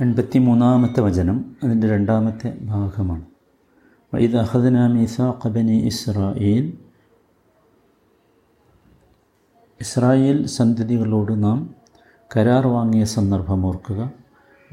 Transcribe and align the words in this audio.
എൺപത്തി 0.00 0.38
മൂന്നാമത്തെ 0.38 1.00
വചനം 1.00 1.56
അതിന്റെ 1.64 1.88
രണ്ടാമത്തെ 1.88 2.58
ഭാഗമാണ്. 2.62 3.24
വൈദ് 4.14 4.36
അഹദന 4.36 4.86
മീസാഖ 4.86 5.48
ബനി 5.48 5.72
ഇസ്രായേൽ 5.72 6.78
ഇസ്രായേൽ 9.80 10.46
സന്തതികളോട് 10.46 11.44
നാം 11.44 11.74
കരാർ 12.36 12.66
വാങ്ങിയ 12.66 13.04
സന്ദർഭം 13.04 13.66
ഓർക്കുക. 13.66 14.12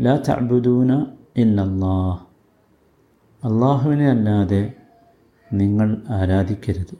ലാ 0.01 0.15
തഅബുദൂന 0.15 1.05
ഇല്ലല്ലാഹ്. 1.37 2.25
അള്ളാഹുവിനെ 3.43 4.09
അല്ലാതെ 4.09 4.73
നിങ്ങൾ 5.53 6.01
ആരാധിക്കരുത്. 6.09 6.97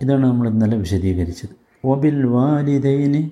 ഇതാണ് 0.00 0.26
നമ്മൾ 0.26 0.48
ഇന്നലെ 0.48 0.76
വിശദീകരിച്ചത്. 0.76 1.56
ഒബിൽ 1.84 2.26
വാലിദൈന് 2.26 3.30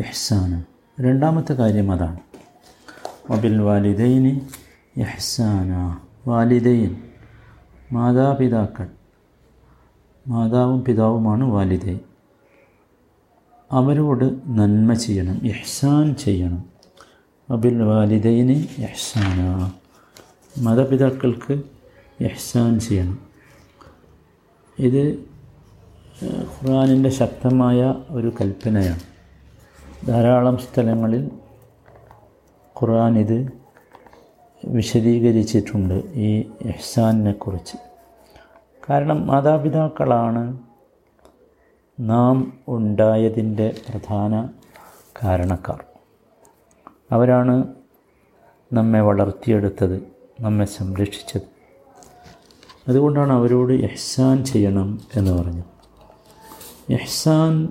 ഇഹ്സാന. 0.00 0.64
രണ്ടാമത്തെ 1.00 1.52
കാര്യം 1.52 1.92
അതാണ്. 1.92 2.27
ഒബിൽ 3.30 3.60
വാലിദൈനി 3.60 4.40
വാലിദൈൻ. 6.26 6.96
മാതാപിതാക്കൾ. 7.92 8.88
മാതാവും 10.28 10.84
പിതാവുമാണ് 10.84 11.44
വാലിദൈൻ. 11.44 11.98
അവരോട് 13.72 14.24
നന്മ 14.46 14.94
ചെയ്യണം 14.94 15.46
ഇഹ്സാൻ 15.46 16.14
ചെയ്യണം. 16.14 16.64
അബിൽ 17.50 17.82
വാലിദൈന് 17.82 18.80
ഇഹ്സാന. 18.80 19.70
മാതാപിതാക്കൾക്ക് 20.58 21.62
ഇഹ്സാൻ 22.20 22.80
ചെയ്യണം. 22.80 23.18
ഇത് 24.78 25.24
ഖുർആാനിന്റെ 26.24 27.10
ശക്തമായ 27.10 27.94
ഒരു 28.10 28.32
കൽപ്പനയാണ്. 28.40 29.00
ധാരാളം 30.06 30.58
സ്ഥലങ്ങളിൽ 30.58 31.30
ഖുർആൻ 32.82 33.18
ഇത് 33.18 33.52
വിശദീകരിച്ചിട്ടുണ്ട് 34.66 35.94
ഈ 36.14 36.50
ഇഹ്സാനിനെ 36.60 37.32
കുറിച്ച് 37.32 37.76
കാരണം 38.90 39.26
മാതാപിതാക്കളാണ് 39.26 40.58
നാം 42.00 42.58
ഉണ്ടായതിന്റെ 42.68 43.74
പ്രധാന 43.88 44.48
കാരണക്കാർ. 45.22 45.84
അവരാണ് 47.12 47.74
നമ്മെ 48.72 49.00
വളർത്തിയെടുത്തത് 49.00 50.02
നമ്മെ 50.40 50.64
സംരക്ഷിച്ചത്. 50.64 51.42
അതുകൊണ്ടാണ് 52.88 53.32
അവരോട് 53.32 53.72
എഹ്സാൻ 53.72 54.44
ചെയ്യണം 54.44 55.00
എന്ന് 55.16 55.30
പറഞ്ഞു 55.30 55.62
എഹ്സാൻ 56.90 57.68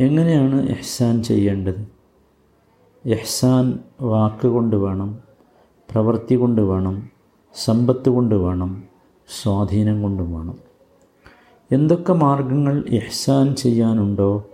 എങ്ങനെയാണ് 0.00 0.68
എഹ്സാൻ 0.68 1.22
ചെയ്യേണ്ടത്? 1.22 1.97
എഹ്സാൻ 3.06 3.78
വാക്കുകൊണ്ട് 4.00 4.76
വേണം 4.76 5.18
പ്രവൃത്തി 5.90 6.34
കൊണ്ട് 6.34 6.62
വേണം 6.62 7.10
സമ്പത്ത് 7.54 8.08
കൊണ്ട് 8.08 8.34
വേണം 8.34 8.84
സ്വാധീനം 9.42 10.02
കൊണ്ടും 10.02 10.34
വേണം. 10.34 10.58
എന്തൊക്കെ 11.72 12.12
മാർഗങ്ങൾ 12.12 12.84
ഇഹ്സാൻ 12.88 13.54
ചെയ്യാനുണ്ടോ 13.54 14.44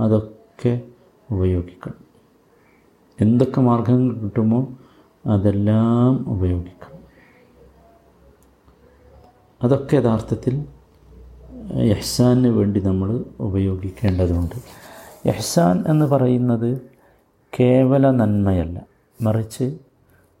അതൊക്കെ 0.00 0.80
ഉപയോഗിക്കണം. 1.30 2.04
എന്തൊക്കെ 3.20 3.60
മാർഗങ്ങൾ 3.60 4.14
കിട്ടുമോ 4.14 4.68
അതെല്ലാം 5.26 6.30
ഉപയോഗിക്കണം. 6.30 6.98
അതൊക്കെ 9.62 9.96
യഥാർത്ഥത്തിൽ 9.96 10.64
എഹ്സാന് 11.72 12.48
വേണ്ടി 12.48 12.80
നമ്മൾ 12.80 13.24
ഉപയോഗിക്കേണ്ടതുണ്ട്. 13.40 14.56
എഹ്സാൻ 15.28 15.84
എന്ന് 15.88 16.06
പറയുന്നത് 16.06 16.92
കേവല 17.60 18.10
നന്മയല്ല. 18.10 18.80
മറിച്ച് 19.22 19.78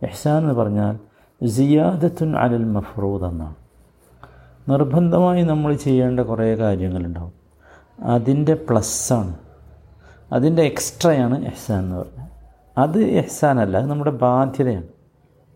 എഹ്സാൻ 0.02 0.42
എന്ന് 0.42 0.54
പറഞ്ഞാൽ 0.54 0.98
സിയാദത്തുൻ 1.46 2.36
അലൽ 2.36 2.64
മഫ്റൂദ് 2.64 3.24
എന്നാണ്. 3.24 3.54
നിർബന്ധമായി 4.70 5.42
നമ്മൾ 5.42 5.74
ചെയ്യേണ്ട 5.74 6.20
കുറേ 6.20 6.54
കാര്യങ്ങളുണ്ടാവും. 6.54 7.32
അതിന്റെ 8.00 8.54
പ്ലസ്സാണ് 8.54 9.36
അതിന്റെ 10.32 10.62
എക്സ്ട്രയാണ് 10.62 11.44
എഹ്സാൻ 11.44 11.84
എന്ന് 11.84 11.96
പറഞ്ഞാൽ. 11.96 12.28
അത് 12.78 13.02
എഹ്സാനല്ല 13.02 13.76
അത് 13.76 13.86
നമ്മുടെ 13.86 14.10
ബാധ്യതയാണ്. 14.10 14.86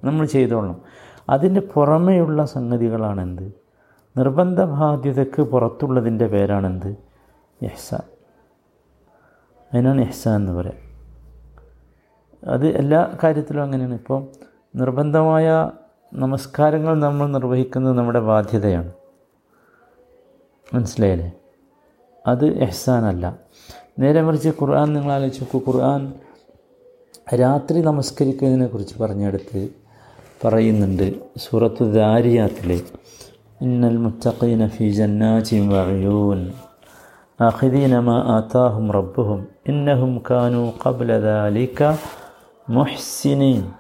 നമ്മൾ 0.05 0.27
ചെയ്തോളണം. 0.27 0.81
അതിന്റെ 1.28 1.61
പുറമെയുള്ള 1.61 2.47
സംഗതികളാണെന്ത് 2.47 3.53
നിർബന്ധ 4.19 4.62
ബാധ്യതയ്ക്ക് 4.62 5.43
പുറത്തുള്ളതിന്റെ 5.43 6.27
പേരാണെന്ത് 6.27 6.97
എഹ്സാൻ 7.62 8.00
അതിനാണ് 9.75 10.00
എഹ്സാൻ 10.00 10.37
എന്ന് 10.37 10.53
പറയാം. 10.53 10.86
അത് 12.45 12.67
എല്ലാ 12.67 13.19
കാര്യത്തിലും 13.25 13.63
അങ്ങനെയാണ്. 13.63 13.95
ഇപ്പോൾ 13.95 14.27
നിർബന്ധമായ 14.77 15.71
നമസ്കാരങ്ങൾ 16.15 17.01
നമ്മൾ 17.01 17.27
നിർവഹിക്കുന്നത് 17.27 17.99
നമ്മുടെ 17.99 18.21
ബാധ്യതയാണ്. 18.21 18.93
മനസ്സിലായില്ലേ? 20.75 21.33
അത് 22.27 22.47
എഹ്സാനല്ല. 22.47 23.39
നേരെ 23.99 24.23
മറിച്ച് 24.23 24.49
ഖുർആൻ 24.49 24.93
നിങ്ങൾ 24.93 25.13
ആലോചിച്ച് 25.13 25.43
നോക്കൂ. 25.43 25.73
ഖുർആൻ 25.73 26.13
രാത്രി 27.35 27.83
നമസ്കരിക്കുന്നതിനെ 27.83 28.67
കുറിച്ച് 28.67 28.99
പറഞ്ഞെടുത്ത് 28.99 29.69
പറയുന്നുണ്ട് 30.45 31.15
സൂറത്ത് 31.39 31.95
ദാരിയാത്തിൽ 31.95 32.83
ഇന്നൽ 33.63 33.97
മുത്തഖീന 33.97 34.67
ഫി 34.67 34.91
ജന്നാതിൻ 34.91 35.69
വഅയൂൻ. 35.69 36.53
ആഖിദീന 37.41 37.99
മാ 37.99 38.15
ആതാഹും 38.15 38.93
റബ്ബുഹും. 38.93 39.47
ഇന്നഹും 39.67 40.23
കാനു 40.31 40.73
ഖബ്ല 40.87 41.21
ദാലിക 41.21 41.91
മുഹ്സിനീൻ. 42.69 43.72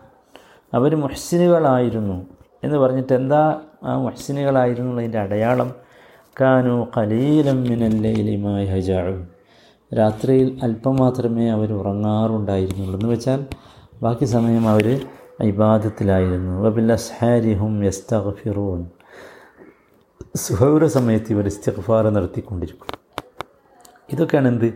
അവർ 0.74 0.96
മുഹ്സിനുകളായിരുന്നു 0.96 2.26
എന്ന് 2.64 2.76
പറഞ്ഞിട്ട് 2.78 3.12
എന്താ 3.12 3.60
ആ 3.84 3.96
മുഹ്സിനുകളായിരുന്നുള്ളതിന്റെ 3.98 5.18
അടയാളം? 5.18 5.74
കാനു 6.40 6.86
കലീലം 6.96 7.62
മിനല്ലയിലുമായി 7.62 8.66
ഹജാഴും 8.66 9.28
രാത്രിയിൽ 9.98 10.60
അല്പം 10.62 10.96
മാത്രമേ 10.96 11.48
അവർ 11.48 11.72
ഉറങ്ങാറുണ്ടായിരുന്നുള്ളൂ 11.72 13.00
എന്ന് 13.00 13.08
വെച്ചാൽ 13.08 13.46
ബാക്കി 14.02 14.24
സമയം 14.24 14.68
അവർ 14.68 15.06
ഇബാദത്തിലായിരുന്നു. 15.42 16.68
വബിൽ 16.68 16.92
അസ്ഹാരിഹും 16.92 17.84
യസ്തഗ്ഫിറൂൻ. 17.84 18.86
സുഹൗര 20.36 20.86
സമയത്ത് 20.86 21.26
ഇവർ 21.30 21.46
ഇസ്തിഗ്ഫാർ 21.46 22.08
നടത്തിക്കൊണ്ടിരിക്കും. 22.08 22.98
ഇതൊക്കെയാണ് 24.12 24.48
എന്ത് 24.48 24.74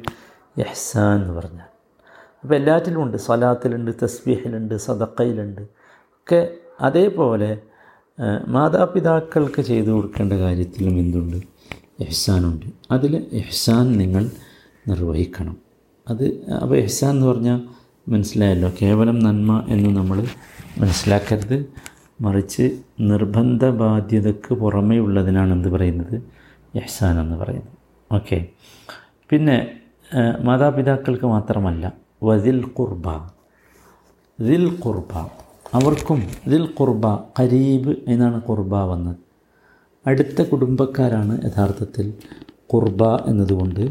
യഹ്സാൻ 0.59 1.23
എന്ന് 1.23 1.33
പറഞ്ഞാൽ. 1.41 1.80
അപ്പോൾ 2.43 2.55
എല്ലാറ്റിലും 2.55 3.03
ഉണ്ട് 3.03 3.17
സ്വലാത്തിലുണ്ട് 3.17 3.91
തസ്ബീഹിലുണ്ട് 4.03 4.77
സദക്കയിലുണ്ട് 4.77 5.61
ഒക്കെ 5.61 6.49
അതേപോലെ 6.81 7.59
മാതാപിതാക്കൾക്ക് 8.49 9.63
ചെയ്തു 9.63 9.91
കൊടുക്കേണ്ട 9.91 10.33
കാര്യത്തിലും 10.33 10.91
എന്തുണ്ട്? 10.91 11.37
എഹ്സാനുണ്ട്. 12.01 12.67
അതിൽ 12.91 13.27
എഹ്സാൻ 13.33 13.93
നിങ്ങൾ 13.93 14.31
നിർവഹിക്കണം. 14.89 15.57
അത് 16.09 16.25
അപ്പോൾ 16.63 16.77
എഹ്സാൻ 16.77 17.11
എന്ന് 17.11 17.27
പറഞ്ഞാൽ 17.27 17.61
മനസ്സിലായല്ലോ 18.09 18.73
കേവലം 18.83 19.19
നന്മ 19.19 19.67
എന്ന് 19.69 19.91
നമ്മൾ 19.91 20.27
മനസ്സിലാക്കരുത്. 20.79 21.67
മറിച്ച് 22.21 22.79
നിർബന്ധ 23.01 23.65
ബാധ്യതക്ക് 23.65 24.55
പുറമേ 24.55 24.99
ഉള്ളതിനാണ് 24.99 25.53
എന്ത് 25.53 25.69
പറയുന്നത്? 25.69 26.23
എഹ്സാൻ 26.75 27.21
എന്ന് 27.21 27.37
പറയുന്നത്. 27.37 27.77
ഓക്കെ. 28.13 28.47
പിന്നെ 29.31 29.57
മാതാപിതാക്കൾക്ക് 30.41 31.25
മാത്രമല്ല 31.25 32.00
വദിൽ 32.23 32.65
കുർബ 32.65 33.31
ദിൽ 34.41 34.81
കുർബ 34.81 35.13
അവർക്കും 35.75 36.23
ദിൽ 36.49 36.67
കുർബ 36.67 37.07
കരീബ് 37.41 37.95
എന്നാണ് 38.09 38.43
കുർബ 38.43 38.75
വന്നത് 38.75 39.17
അടുത്ത 40.07 40.43
കുടുംബക്കാരാണ് 40.43 41.45
യഥാർത്ഥത്തിൽ 41.45 42.15
കുർബ 42.67 43.05
എന്നതുകൊണ്ട് 43.05 43.91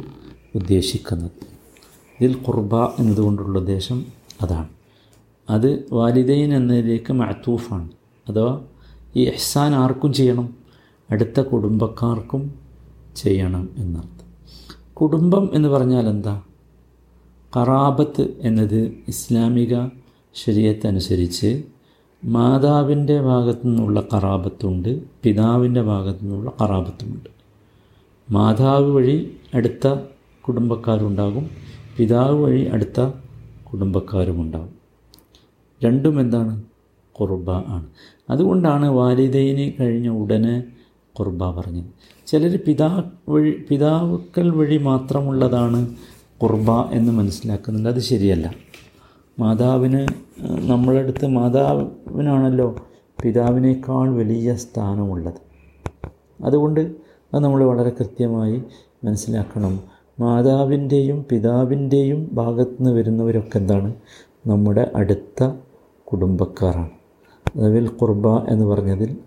ഉദ്ദേശിക്കുന്നത്. 0.55 1.31
ദിൽ 2.21 2.33
കുർബ 2.33 2.75
എന്നതുകൊണ്ടുള്ള 2.75 3.59
ഉദ്ദേശം 3.59 4.05
അതാണ്. 4.41 4.69
അത് 5.49 5.85
വാലിദൈൻ 5.91 6.53
എന്നതിലേക്ക് 6.53 7.13
മഅത്തൂഫാണ്. 7.13 7.89
അഥവാ 8.29 8.61
ഈ 9.15 9.25
എഹ്സാൻ 9.25 9.75
ആർക്കും 9.75 10.13
ചെയ്യണം? 10.13 10.57
അടുത്ത 11.11 11.41
കുടുംബക്കാർക്കും 11.41 12.59
ചെയ്യണം 13.15 13.69
എന്നർത്ഥം. 13.77 14.27
കുടുംബം 14.93 15.49
എന്ന് 15.53 15.69
പറഞ്ഞാൽ 15.69 16.07
എന്താ 16.07 16.41
കറാബത്ത് 17.55 18.37
എന്നത് 18.39 18.93
ഇസ്ലാമിക 19.07 19.87
ശരീരത്തനുസരിച്ച് 20.33 21.63
മാതാവിന്റെ 22.25 23.21
ഭാഗത്തു 23.21 23.67
നിന്നുള്ള 23.67 24.03
കറാബത്തുണ്ട് 24.13 25.01
പിതാവിന്റെ 25.23 25.81
ഭാഗത്തു 25.81 26.23
നിന്നുള്ള 26.23 26.51
കറാബത്തുമുണ്ട്. 26.61 27.29
മാതാവ് 28.31 28.91
വഴി 28.91 29.37
അടുത്ത 29.53 29.95
കുടുംബക്കാരുണ്ടാകും 30.47 31.49
പിതാവ് 31.97 32.43
വഴി 32.43 32.65
അടുത്ത 32.65 33.11
കുടുംബക്കാരുമുണ്ടാകും. 33.73 34.75
രണ്ടും 35.85 36.19
എന്താണ്? 36.19 36.63
കുർബ 37.11 37.51
ആണ്. 37.51 37.85
അതുകൊണ്ടാണ് 38.29 38.85
വാലിദൈന് 38.85 39.83
കഴിഞ്ഞ 39.83 40.09
ഉടനെ 40.09 40.63
കുർബ 41.19 41.45
പറഞ്ഞത്. 41.59 41.85
ചിലർ 42.27 42.59
പിതാ 42.67 43.03
വഴി 43.29 43.65
പിതാവുക്കൾ 43.69 44.55
വഴി 44.55 44.77
മാത്രമുള്ളതാണ് 44.77 45.95
കുർബ 46.43 46.71
എന്ന് 46.71 47.11
മനസ്സിലാക്കുന്നുണ്ട്. 47.11 47.89
അത് 47.89 47.99
ശരിയല്ല. 47.99 48.53
മാതാവിന് 49.39 50.07
നമ്മളെ 50.71 50.99
അടുത്ത് 50.99 51.27
മാതാവിനാണല്ലോ 51.27 52.75
പിതാവിനേക്കാൾ 53.23 54.15
വലിയ 54.15 54.55
സ്ഥാനമുള്ളത്. 54.55 55.33
അതുകൊണ്ട് 56.43 56.79
അത് 57.33 57.39
നമ്മൾ 57.39 57.63
വളരെ 57.63 57.89
കൃത്യമായി 57.89 58.63
മനസ്സിലാക്കണം. 59.03 59.79
മാതാവിന്റെയും 60.19 61.25
പിതാവിന്റെയും 61.31 62.29
ഭാഗത്ത് 62.33 62.71
നിന്ന് 62.71 62.91
വരുന്നവരൊക്കെ 62.91 63.57
എന്താണ്? 63.57 63.93
നമ്മുടെ 64.47 64.91
അടുത്ത 64.95 65.51
കുടുംബക്കാരാണ്. 66.05 66.89
അതായത് 67.55 67.89
കുർബ 67.89 68.27
എന്ന് 68.27 68.65
പറഞ്ഞതിൽ 68.65 69.17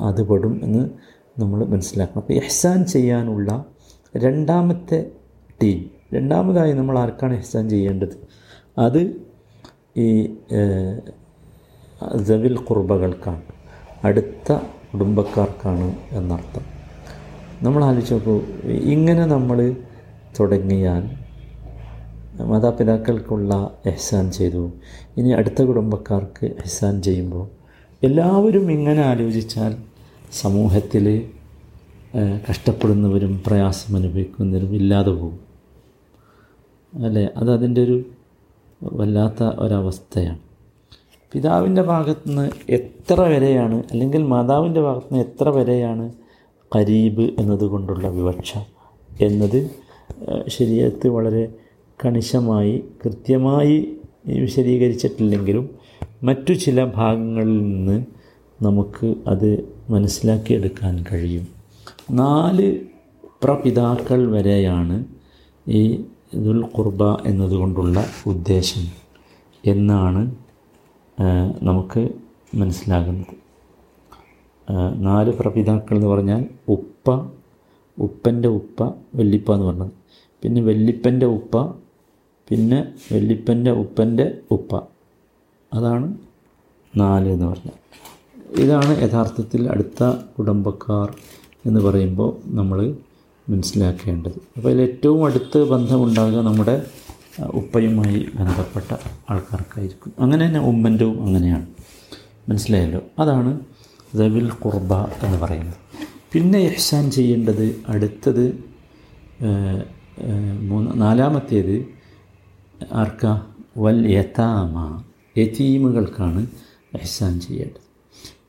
അത് 0.00 0.28
പെടും 0.28 0.60
എന്ന് 0.62 0.90
നമ്മൾ 1.40 1.64
മനസ്സിലാക്കണം. 1.64 2.20
അപ്പോൾ 2.20 2.32
എഹ്സാൻ 2.32 2.84
ചെയ്യാനുള്ള 2.84 3.64
രണ്ടാമത്തെ 4.16 5.10
ടീം 5.62 5.97
രണ്ടാമതായി 6.14 6.72
നമ്മൾ 6.72 6.98
ആർക്കാണ് 6.98 7.34
എഹ്സാൻ 7.34 7.68
ചെയ്യേണ്ടത്? 7.68 8.14
അത് 8.78 9.00
ഈ 9.96 10.08
ജവിൽ 12.28 12.56
കുർബകൾക്കാണ്. 12.56 13.42
അടുത്ത 14.04 14.52
കുടുംബക്കാർക്കാണ് 14.92 15.96
എന്നർത്ഥം. 16.12 16.64
നമ്മൾ 17.62 17.84
ആലോചിച്ച് 17.84 18.14
നോക്കൂ 18.14 18.34
ഇങ്ങനെ 18.94 19.26
നമ്മൾ 19.26 19.58
തുടങ്ങിയാൽ 20.40 21.04
മാതാപിതാക്കൾക്കുള്ള 22.40 23.52
എഹ്സാൻ 23.86 24.30
ചെയ്തു. 24.30 24.72
ഇനി 25.16 25.30
അടുത്ത 25.30 25.62
കുടുംബക്കാർക്ക് 25.62 26.46
എഹ്സാൻ 26.46 27.02
ചെയ്യുമ്പോൾ 27.02 27.44
എല്ലാവരും 28.02 28.72
ഇങ്ങനെ 28.72 29.02
ആലോചിച്ചാൽ 29.02 29.76
സമൂഹത്തിൽ 30.32 31.06
കഷ്ടപ്പെടുന്നവരും 32.50 33.42
പ്രയാസം 33.46 33.96
അനുഭവിക്കുന്നവരും 33.96 34.74
ഇല്ലാതെ 34.74 35.10
പോകും. 35.10 35.47
അല്ലേ? 36.94 37.28
അത് 37.36 37.52
അതിന്റെ 37.52 37.82
ഒരു 37.82 38.04
വല്ലാത്ത 38.82 39.42
ഒരവസ്ഥയാണ്. 39.42 40.38
പിതാവിന്റെ 41.32 41.82
ഭാഗത്തുനിന്ന് 41.82 42.50
എത്ര 42.68 43.20
വരെയാണ് 43.20 43.82
അല്ലെങ്കിൽ 43.90 44.22
മാതാവിന്റെ 44.22 44.80
ഭാഗത്തുനിന്ന് 44.80 45.28
എത്ര 45.28 45.48
വരെയാണ് 45.48 46.12
കരീബ് 46.76 47.22
എന്നതുകൊണ്ടുള്ള 47.22 48.08
വിവക്ഷ 48.08 48.58
എന്നത് 49.20 49.70
ശരീരത്ത് 50.48 51.08
വളരെ 51.08 51.54
കണിശമായി 52.04 52.84
കൃത്യമായി 53.04 53.96
വിശദീകരിച്ചിട്ടില്ലെങ്കിലും 54.26 55.70
മറ്റു 56.22 56.52
ചില 56.52 56.84
ഭാഗങ്ങളിൽ 56.84 57.62
നിന്ന് 57.62 58.04
നമുക്ക് 58.62 59.14
അത് 59.26 59.68
മനസ്സിലാക്കിയെടുക്കാൻ 59.90 61.04
കഴിയും. 61.12 61.48
നാല് 62.10 62.80
പ്രപിതാക്കൾ 63.42 64.32
വരെയാണ് 64.32 65.04
ഈ 65.68 66.04
ദുൽ 66.34 66.62
ഖുർബ 66.62 67.02
എന്നതുകൊണ്ടുള്ള 67.26 68.06
ഉദ്ദേശം 68.26 68.84
എന്നാണ് 69.64 70.22
നമുക്ക് 71.62 72.08
മനസ്സിലാകുന്നത്. 72.54 73.34
നാല് 74.96 75.30
പ്രപിതാക്കൾ 75.30 75.94
എന്ന് 75.94 76.08
പറഞ്ഞാൽ 76.08 76.44
ഉപ്പ 76.68 77.06
ഉപ്പന്റെ 77.98 78.48
ഉപ്പ 78.48 78.82
വെല്ലിപ്പ 79.14 79.54
എന്ന് 79.54 79.66
പറഞ്ഞത്. 79.66 79.92
പിന്നെ 80.42 80.60
വെല്ലിപ്പന്റെ 80.62 81.26
ഉപ്പ 81.26 81.62
പിന്നെ 82.48 82.92
വെല്ലിപ്പന്റെ 83.12 83.70
ഉപ്പന്റെ 83.70 84.38
ഉപ്പ. 84.50 84.74
അതാണ് 85.72 86.14
നാല് 86.96 87.28
എന്ന് 87.28 87.46
പറഞ്ഞാൽ. 87.46 87.76
ഇതാണ് 88.60 88.92
യഥാർത്ഥത്തിൽ 89.02 89.68
അടുത്ത 89.68 90.02
കുടുംബക്കാർ 90.38 91.16
എന്ന് 91.66 91.80
പറയുമ്പോൾ 91.80 92.36
നമ്മൾ 92.46 92.96
മനസ്സിലാക്കേണ്ടത്. 93.48 94.38
അപ്പോൾ 94.56 94.68
അതിൽ 94.68 94.80
ഏറ്റവും 94.82 95.24
അടുത്ത് 95.26 95.58
ബന്ധമുണ്ടാകുക 95.70 96.40
നമ്മുടെ 96.40 96.86
ഉപ്പയുമായി 97.54 98.26
ബന്ധപ്പെട്ട 98.34 98.96
ആൾക്കാർക്കായിരിക്കും. 99.30 100.12
അങ്ങനെ 100.18 100.46
തന്നെ 100.46 100.60
ഉമ്മന്റെവും 100.60 101.22
അങ്ങനെയാണ്. 101.22 101.66
മനസ്സിലായല്ലോ? 102.48 103.00
അതാണ് 103.18 103.60
ദവിൽ 104.14 104.48
കുർബ 104.50 104.92
എന്ന് 105.24 105.38
പറയുന്നത്. 105.38 105.74
പിന്നെ 106.32 106.58
ഇഹ്സാൻ 106.58 107.10
ചെയ്യേണ്ടത് 107.10 107.76
അടുത്തത് 107.88 108.44
മൂന്ന് 110.62 110.90
നാലാമത്തേത് 111.02 111.76
ആർക്ക? 112.92 113.26
വൽ 113.78 114.00
യഥാമ 114.10 115.02
യതീമുകൾക്കാണ് 115.38 116.40
ഇഹ്സാൻ 116.94 117.40
ചെയ്യേണ്ടത്. 117.40 117.88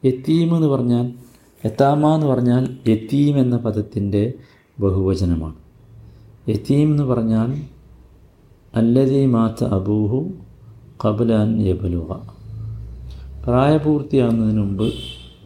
യതീം 0.08 0.56
എന്ന് 0.56 0.68
പറഞ്ഞാൽ 0.68 1.14
യതാമ 1.66 2.08
എന്ന് 2.08 2.28
പറഞ്ഞാൽ 2.28 2.64
യത്തീം 2.88 3.40
എന്ന 3.40 3.58
പദത്തിന്റെ 3.58 4.34
ബഹുവചനമാണ്. 4.80 5.56
യതീം 6.50 6.88
എന്ന് 6.88 7.04
പറഞ്ഞാൽ 7.04 7.62
അല്ലതി 8.76 9.26
മാത്ത 9.26 9.64
അബൂഹു 9.64 10.32
കബുലാൻ 11.06 11.62
യബലുവ 11.62 12.20
പ്രായപൂർത്തിയാകുന്നതിന് 13.46 14.58
മുമ്പ് 14.58 14.94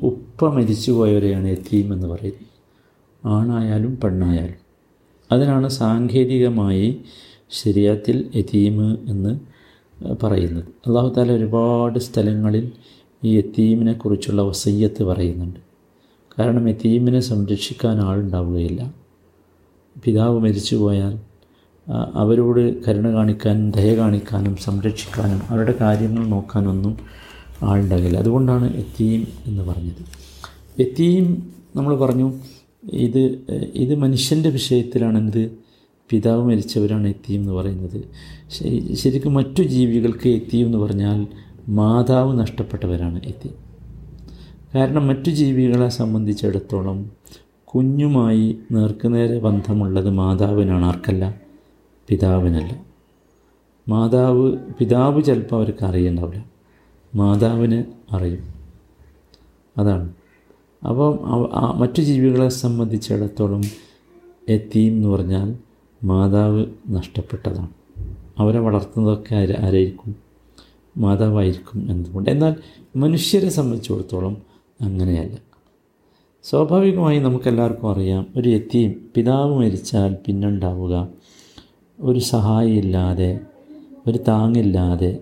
ഉപ്പ 0.01 0.45
മരിച്ചുപോയവരെയാണ് 0.45 1.47
യതീം 1.47 1.93
എന്ന് 1.93 2.07
പറയുന്നത്. 2.07 2.53
ആണായാലും 3.27 3.99
പെണ്ണായാലും. 4.03 4.63
അതിനാണ് 5.31 5.67
സാങ്കേതികമായി 5.67 7.01
ശരിയാത്തിൽ 7.49 8.29
യതീം 8.35 9.09
എന്ന് 9.09 9.39
പറയുന്നത്. 10.21 10.63
അള്ളാഹു 10.87 11.09
താല 11.09 11.31
ഒരുപാട് 11.31 11.99
സ്ഥലങ്ങളിൽ 11.99 12.71
ഈ 13.23 13.37
യത്തീമിനെ 13.37 13.93
കുറിച്ചുള്ള 13.93 14.41
വസയ്യത്ത് 14.41 15.03
പറയുന്നുണ്ട്. 15.03 15.59
കാരണം 16.39 16.69
യത്തീമിനെ 16.69 17.19
സംരക്ഷിക്കാൻ 17.19 17.99
ആളുണ്ടാവുകയില്ല. 17.99 19.02
പിതാവ് 20.03 20.39
മരിച്ചു 20.39 20.75
പോയാൽ 20.75 21.19
അവരോട് 22.13 22.83
കരുണ 22.85 23.13
കാണിക്കാനും 23.13 23.71
ദയ 23.71 23.95
കാണിക്കാനും 23.95 24.55
സംരക്ഷിക്കാനും 24.55 25.41
അവരുടെ 25.49 25.75
കാര്യങ്ങൾ 25.81 26.27
നോക്കാനൊന്നും 26.27 26.97
ആളുണ്ടാകില്ല. 27.63 28.17
അതുകൊണ്ടാണ് 28.17 28.73
എത്തിയും 28.73 29.27
എന്ന് 29.45 29.63
പറഞ്ഞത്. 29.63 30.01
എത്തിയും 30.81 31.53
നമ്മൾ 31.75 31.99
പറഞ്ഞു 31.99 32.33
ഇത് 32.83 33.39
ഇത് 33.73 33.95
മനുഷ്യന്റെ 33.95 34.49
വിഷയത്തിലാണെന്ത് 34.49 35.51
പിതാവ് 36.09 36.43
മരിച്ചവരാണ് 36.47 37.07
എത്തിയും 37.07 37.41
എന്ന് 37.41 37.53
പറയുന്നത്. 37.53 37.99
ശരിക്കും 38.95 39.33
മറ്റു 39.33 39.63
ജീവികൾക്ക് 39.63 40.29
എത്തിയും 40.29 40.65
എന്ന് 40.65 40.77
പറഞ്ഞാൽ 40.77 41.27
മാതാവ് 41.69 42.39
നഷ്ടപ്പെട്ടവരാണ് 42.39 43.21
എത്തി. 43.25 43.49
കാരണം 44.75 45.07
മറ്റു 45.07 45.29
ജീവികളെ 45.29 45.89
സംബന്ധിച്ചിടത്തോളം 45.89 47.11
കുഞ്ഞുമായി 47.75 48.59
നേർക്കുനേരെ 48.71 49.39
ബന്ധമുള്ളത് 49.39 50.09
മാതാവിനാണ് 50.09 50.85
ആർക്കല്ല? 50.85 51.41
പിതാവിനല്ല. 52.07 52.85
മാതാവ് 53.89 54.57
പിതാവ് 54.79 55.23
ചിലപ്പോൾ 55.23 55.55
അവർക്ക് 55.55 55.85
അറിയണ്ടാവില്ല. 55.85 56.45
മാതാവിന് 57.15 57.83
അറിയും. 58.11 58.39
അതാണ്. 59.77 60.13
അപ്പം 60.87 61.19
മറ്റു 61.79 62.01
ജീവികളെ 62.01 62.49
സംബന്ധിച്ചിടത്തോളം 62.49 63.61
എത്തീം 64.49 64.91
എന്ന് 64.91 65.07
പറഞ്ഞാൽ 65.07 65.55
മാതാവ് 66.03 66.65
നഷ്ടപ്പെട്ടതാണ്. 66.89 67.69
അവരെ 68.37 68.59
വളർത്തുന്നതൊക്കെ 68.59 69.35
ആര് 69.35 69.55
ആരായിരിക്കും? 69.59 70.15
മാതാവായിരിക്കും 70.97 71.91
എന്നതുകൊണ്ട്. 71.91 72.29
എന്നാൽ 72.29 72.55
മനുഷ്യരെ 72.95 73.49
സംബന്ധിച്ചിടത്തോളം 73.49 74.37
അങ്ങനെയല്ല. 74.81 75.52
സ്വാഭാവികമായി 76.45 77.19
നമുക്കെല്ലാവർക്കും 77.19 77.89
അറിയാം 77.89 78.25
ഒരു 78.37 78.49
എത്തിയും 78.49 79.11
പിതാവ് 79.15 79.53
മരിച്ചാൽ 79.57 80.15
പിന്നുണ്ടാവുക. 80.27 81.07
ഒരു 81.99 82.19
സഹായിയില്ലാതെ 82.19 83.39
ഒരു 84.07 84.17
താങ്ങില്ലാതെ 84.17 85.19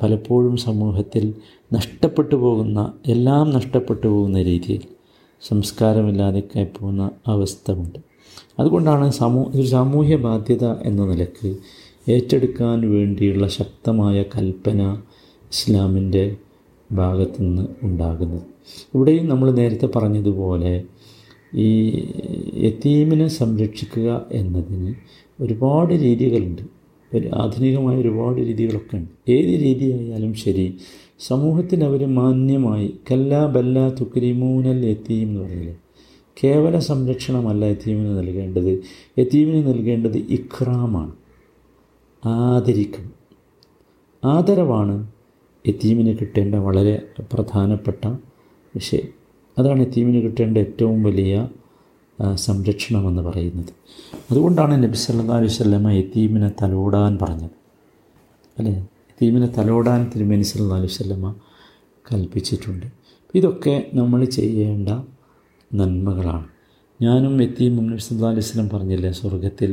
പലപ്പോഴും 0.00 0.56
സമൂഹത്തിൽ 0.56 1.34
നഷ്ടപ്പെട്ടു 1.72 2.34
പോകുന്ന 2.34 2.92
എല്ലാം 3.06 3.50
നഷ്ടപ്പെട്ടു 3.50 4.06
പോകുന്ന 4.06 4.42
രീതിയിൽ 4.42 4.82
സംസ്കാരമില്ലാതെ 5.42 6.42
പോകുന്ന 6.80 7.10
അവസ്ഥ 7.26 7.70
ഉണ്ട് 7.72 7.98
അതുകൊണ്ടാണ് 8.58 9.10
സമൂഹ 9.10 9.48
ഒരു 9.54 9.66
സാമൂഹ്യ 9.66 10.16
ബാധ്യത 10.16 10.72
എന്ന 10.82 11.04
നിലയ്ക്ക് 11.04 11.56
ഏറ്റെടുക്കാൻ 12.10 12.90
വേണ്ടിയുള്ള 12.90 13.46
ശക്തമായ 13.46 14.22
കൽപ്പന 14.22 14.82
ഇസ്ലാമിന്റെ 15.52 16.36
ഭാഗത്തുനിന്ന് 16.92 17.68
ഉണ്ടാകുന്നത്. 17.82 18.42
ഇവിടെയും 18.94 19.28
നമ്മൾ 19.28 19.50
നേരത്തെ 19.50 19.86
പറഞ്ഞതുപോലെ 19.86 20.82
ഈ 21.54 21.90
യത്തീമിനെ 22.54 23.28
സംരക്ഷിക്കുക 23.28 24.26
എന്നതിന് 24.32 24.94
ഒരുപാട് 25.40 25.94
രീതികളുണ്ട്. 25.94 26.62
ഒരു 27.14 27.30
ആധുനികമായ 27.34 27.96
ഒരുപാട് 27.96 28.38
രീതികളൊക്കെ 28.38 28.96
ഉണ്ട്. 28.96 29.30
ഏത് 29.30 29.62
രീതിയായാലും 29.62 30.34
ശരി 30.34 30.76
സമൂഹത്തിൽ 31.18 31.84
അവർ 31.84 32.14
മാന്യമായി 32.14 32.94
കല്ലാ 33.12 33.46
ബല്ല 33.46 33.88
തുക്രിമൂനൽ 33.88 34.86
യത്തീം 34.86 35.28
എന്ന് 35.28 35.40
പറഞ്ഞില്ലേ? 35.40 35.76
കേവല 36.44 36.78
സംരക്ഷണമല്ല 36.78 37.64
യത്തീമിന് 37.64 38.18
നൽകേണ്ടത്. 38.18 38.82
യത്തീമിന് 39.18 39.66
നൽകേണ്ടത് 39.68 40.16
ഇക്രാമാണ് 40.16 41.12
ആദരിക്കണം. 42.24 43.12
ആദരവാണ്. 44.24 45.06
യത്തീമിന് 45.68 46.12
കിട്ടേണ്ട 46.20 46.54
വളരെ 46.54 46.94
പ്രധാനപ്പെട്ട 47.32 48.06
വിഷയം. 48.76 49.08
അതാണ് 49.58 49.80
എത്തീമിന് 49.82 50.20
കിട്ടേണ്ട 50.22 50.58
ഏറ്റവും 50.58 51.02
വലിയ 51.02 51.48
സംരക്ഷണമെന്ന് 52.34 53.22
പറയുന്നത്. 53.22 53.72
അതുകൊണ്ടാണ് 54.30 54.74
നബി 54.82 54.98
സല്ലാ 55.02 55.36
അലൈഹി 55.36 55.52
സ്വല്ലമ്മ 55.52 55.90
എത്തീമിനെ 56.02 56.50
തലോടാൻ 56.62 57.18
പറഞ്ഞത്. 57.22 57.56
അല്ലേ? 58.58 58.74
എത്തീമിനെ 59.10 59.48
തലോടാൻ 59.58 60.10
തിരുമേനി 60.14 60.42
സല്ലാ 60.42 60.78
സ്വല്ലമ്മ 60.86 61.34
കൽപ്പിച്ചിട്ടുണ്ട്. 62.12 62.86
ഇതൊക്കെ 63.34 63.74
നമ്മൾ 63.94 64.24
ചെയ്യേണ്ട 64.24 64.88
നന്മകളാണ്. 65.80 66.46
ഞാനും 67.02 67.42
എത്തിയും 67.42 67.76
നബി 67.90 68.02
സല്ലാ 68.08 68.30
അലൈഹി 68.30 68.46
സ്വലം 68.50 68.68
പറഞ്ഞില്ലേ 68.68 69.10
സ്വർഗത്തിൽ 69.20 69.70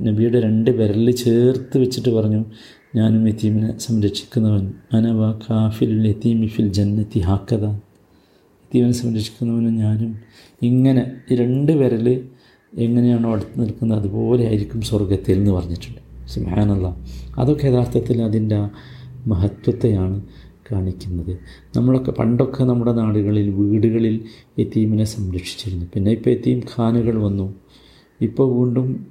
നബിയുടെ 0.00 0.40
രണ്ട് 0.40 0.70
വിരലിൽ 0.70 1.10
ചേർത്ത് 1.10 1.78
വെച്ചിട്ട് 1.78 2.10
പറഞ്ഞു 2.10 2.40
ഞാനും 2.96 3.28
യത്തീമിനെ 3.28 3.78
സംരക്ഷിക്കുന്നവൻ. 3.78 4.72
അനവ 4.92 5.32
കാഫിൽ 5.32 6.08
യത്തീമി 6.08 6.46
ഫിൽ 6.46 6.72
ജന്നത്തി 6.72 7.18
ഹാക്കത 7.18 7.64
യത്തീമിനെ 7.64 8.92
സംരക്ഷിക്കുന്നവനും 8.92 9.76
ഞാനും. 9.76 10.16
ഇങ്ങനെ 10.62 11.12
രണ്ട് 11.32 11.72
വിരൽ 11.72 12.28
എങ്ങനെയാണോ 12.78 13.32
അടുത്ത് 13.32 13.60
നിൽക്കുന്നത് 13.60 13.98
അതുപോലെ 13.98 14.46
ആയിരിക്കും 14.46 14.80
സ്വർഗത്തിൽ 14.82 15.34
എന്ന് 15.34 15.50
പറഞ്ഞിട്ടുണ്ട്. 15.50 16.28
സുഹാനല്ല 16.28 16.96
അതൊക്കെ 17.38 17.66
യഥാർത്ഥത്തിൽ 17.66 18.22
അതിന്റെ 18.22 18.68
മഹത്വത്തെയാണ് 19.26 20.22
കാണിക്കുന്നത്. 20.72 21.38
നമ്മളൊക്കെ 21.76 22.10
പണ്ടൊക്കെ 22.10 22.64
നമ്മുടെ 22.64 22.92
നാടുകളിൽ 22.92 23.50
വീടുകളിൽ 23.50 24.24
എത്തീമിനെ 24.58 25.04
സംരക്ഷിച്ചിരുന്നു. 25.04 25.86
പിന്നെ 25.94 26.10
ഇപ്പോൾ 26.10 26.30
എത്തീം 26.30 26.62
ഖാനുകൾ 26.78 27.22
വന്നു. 27.22 27.54
ഇപ്പോൾ 28.20 28.46
വീണ്ടും 28.54 29.06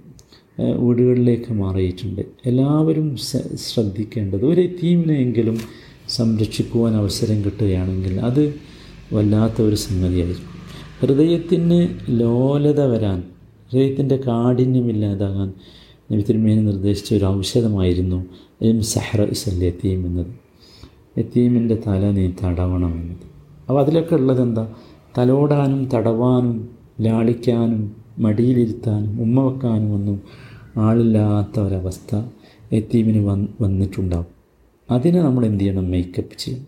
വീടുകളിലേക്ക് 0.64 1.54
മാറിയിട്ടുണ്ട്. 1.54 2.22
എല്ലാവരും 2.46 3.18
ശ്രദ്ധിക്കേണ്ടത് 3.56 4.46
ഒരു 4.46 4.70
തീമിനെയെങ്കിലും 4.84 5.58
സംരക്ഷിക്കുവാൻ 6.10 6.96
അവസരം 6.96 7.46
കിട്ടുകയാണെങ്കിൽ 7.46 8.20
അത് 8.20 8.54
വല്ലാത്ത 9.14 9.62
ഒരു 9.62 9.76
സംഗതിയായിരിക്കും. 9.76 10.46
ഹൃദയത്തിന് 11.00 11.88
ലോലത 12.10 12.86
വരാൻ 12.86 13.24
ഹൃദയത്തിന്റെ 13.72 14.18
കാഠിന്യമില്ലാതാകാൻ 14.18 15.54
നബി 16.12 16.22
തിരുമേനി 16.22 16.62
നിർദ്ദേശിച്ച 16.62 17.14
ഒരു 17.14 17.26
ഔഷധമായിരുന്നു 17.26 18.26
എം 18.62 18.82
സഹ്റ 18.84 19.22
ഇസൽ 19.22 19.64
എത്തീം 19.64 20.06
എന്നത്. 20.06 20.28
എത്തീമിന്റെ 21.18 21.78
തല 21.88 22.12
നീ 22.12 22.32
തടവണം 22.44 22.94
എന്നത്. 23.02 23.18
അപ്പോൾ 23.70 23.80
അതിലൊക്കെ 23.80 24.16
ഉള്ളത് 24.16 24.42
എന്താ? 24.42 24.74
തലോടാനും 25.18 25.90
തടവാനും 25.94 26.70
ലാളിക്കാനും 27.02 27.96
മടിയിലിരുത്താനും 28.20 29.22
ഉമ്മ 29.22 29.42
വെക്കാനും 29.42 29.94
ഒന്നും 29.94 30.22
ആളില്ലാത്ത 30.78 31.60
ഒരവസ്ഥ 31.60 32.22
എത്തീമിന് 32.72 33.26
വന്ന് 33.26 33.48
വന്നിട്ടുണ്ടാവും. 33.62 34.26
അതിനെ 34.92 35.22
നമ്മൾ 35.22 35.46
എന്ത് 35.46 35.64
ചെയ്യണം? 35.64 35.92
മേക്കപ്പ് 35.92 36.38
ചെയ്യണം. 36.38 36.68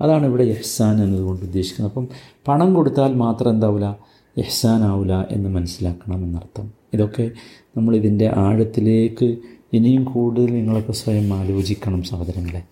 അതാണ് 0.00 0.26
ഇവിടെ 0.26 0.42
എഹ്സാൻ 0.42 1.02
എന്നതുകൊണ്ട് 1.02 1.42
ഉദ്ദേശിക്കുന്നത്. 1.42 1.92
അപ്പം 1.92 2.08
പണം 2.48 2.74
കൊടുത്താൽ 2.74 3.14
മാത്രം 3.14 3.50
എന്താവില്ല 3.50 3.98
എഹ്സാൻ 4.38 4.82
ആവില്ല 4.82 5.28
എന്ന് 5.30 5.48
മനസ്സിലാക്കണം 5.48 6.24
എന്നർത്ഥം. 6.24 6.72
ഇതൊക്കെ 6.94 7.30
നമ്മൾ 7.76 7.96
ഇതിന്റെ 7.96 8.32
ആഴത്തിലേക്ക് 8.36 9.36
ഇനിയും 9.72 10.04
കൂടുതൽ 10.04 10.46
നിങ്ങളൊക്കെ 10.46 10.92
സ്വയം 10.92 11.34
ആലോചിക്കണം 11.34 12.02
സഹോദരങ്ങളെ. 12.02 12.62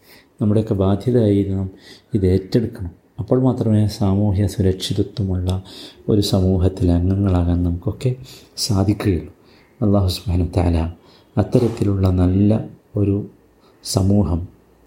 നമ്മുടെയൊക്കെ 0.43 0.75
ബാധ്യതയായിരുന്നു 0.75 1.71
ഇത് 2.15 2.27
ഏറ്റെടുക്കണം. 2.27 2.91
അപ്പോൾ 3.19 3.43
മാത്രമേ 3.43 3.87
സാമൂഹ്യ 3.87 4.47
സുരക്ഷിതത്വമുള്ള 4.47 5.63
ഒരു 6.09 6.21
സമൂഹത്തിലെ 6.21 6.93
അംഗങ്ങളാകാൻ 6.93 7.63
നമുക്കൊക്കെ 7.63 8.17
സാധിക്കുകയുള്ളൂ. 8.57 9.36
അള്ളാഹു 9.81 10.09
സുബാന 10.09 10.45
താല 10.57 10.77
അത്തരത്തിലുള്ള 11.37 12.09
നല്ല 12.11 12.51
ഒരു 12.97 13.17
സമൂഹം 13.85 14.41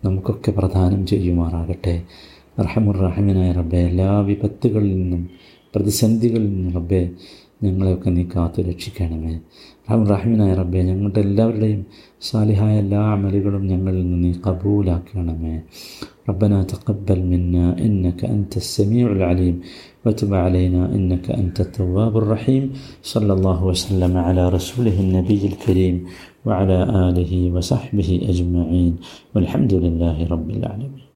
നമുക്കൊക്കെ 0.04 0.52
പ്രദാനം 0.52 1.02
ചെയ്യുമാറാകട്ടെ. 1.06 1.94
റഹമുറഹമിനായ 2.60 3.52
റബ്ബെ 3.52 3.78
എല്ലാ 3.78 4.20
വിപത്തുകളിൽ 4.22 4.94
നിന്നും 5.02 5.22
പ്രതിസന്ധികളിൽ 5.76 6.50
നിന്നും 6.54 6.74
റബ്ബെ 6.74 7.02
ഞങ്ങളെയൊക്കെ 7.65 8.11
നീ 8.11 8.23
കാത്തു 8.33 8.63
രക്ഷിക്കണമേ 8.69 9.35
റഹമുറഹമിനായ 9.89 10.53
റബ്ബെ 10.61 10.81
ഞങ്ങളുടെ 10.89 11.21
എല്ലാവരുടെയും 11.27 11.83
സാലിഹായ 12.29 12.75
എല്ലാ 12.85 13.03
അമലുകളും 13.15 13.65
ഞങ്ങളിൽ 13.73 14.03
നിന്ന് 14.03 14.21
നീ 14.25 14.33
കബൂലാക്കണമേ 14.47 15.55
ربنا 16.29 16.59
تقبل 16.65 17.21
منا 17.25 17.67
إنك 17.79 18.21
أنت 18.27 18.53
السميع 18.57 19.07
العليم 19.09 19.57
وتب 20.05 20.31
علينا 20.37 20.83
إنك 20.97 21.27
أنت 21.33 21.57
التواب 21.61 22.15
الرحيم 22.17 22.65
صلى 23.05 23.33
الله 23.33 23.59
وسلم 23.65 24.13
على 24.19 24.43
رسوله 24.49 24.97
النبي 25.01 25.43
الكريم 25.47 25.97
وعلى 26.47 26.79
آله 27.07 27.33
وصحبه 27.55 28.11
أجمعين 28.25 28.93
والحمد 29.35 29.73
لله 29.77 30.17
رب 30.27 30.49
العالمين 30.51 31.05